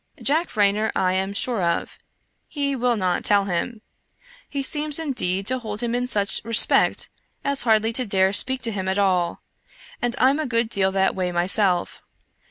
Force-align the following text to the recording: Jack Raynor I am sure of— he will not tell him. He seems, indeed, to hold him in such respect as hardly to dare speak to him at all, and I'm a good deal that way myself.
Jack 0.19 0.55
Raynor 0.55 0.91
I 0.95 1.13
am 1.13 1.31
sure 1.31 1.61
of— 1.61 1.99
he 2.57 2.75
will 2.75 2.97
not 2.97 3.23
tell 3.23 3.45
him. 3.45 3.83
He 4.49 4.63
seems, 4.63 4.97
indeed, 4.97 5.45
to 5.45 5.59
hold 5.59 5.81
him 5.81 5.93
in 5.93 6.07
such 6.07 6.41
respect 6.43 7.11
as 7.43 7.61
hardly 7.61 7.93
to 7.93 8.05
dare 8.07 8.33
speak 8.33 8.63
to 8.63 8.71
him 8.71 8.89
at 8.89 8.97
all, 8.97 9.43
and 10.01 10.15
I'm 10.17 10.39
a 10.39 10.47
good 10.47 10.69
deal 10.69 10.91
that 10.91 11.13
way 11.13 11.31
myself. 11.31 12.01